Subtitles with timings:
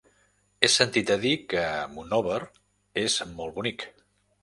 [0.61, 1.67] He sentit a dir que
[1.99, 2.41] Monòver
[3.07, 3.91] és molt bonic.